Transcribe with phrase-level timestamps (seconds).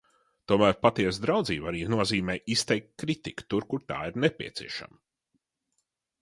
[0.51, 5.01] Tomēr patiesa draudzība arī nozīmē izteikt kritiku tur, kur tā ir nepieciešama.